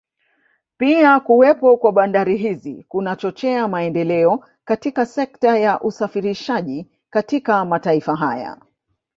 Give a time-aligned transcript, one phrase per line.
[0.77, 8.57] Pia kuwepo kwa bandari hizi kunachochea maendeleo katika sekta ya usafirishaji katika mataifa haya